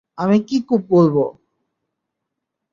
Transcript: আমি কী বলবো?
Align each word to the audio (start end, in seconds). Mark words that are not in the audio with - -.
আমি 0.17 0.37
কী 0.43 0.57
বলবো? 0.89 1.23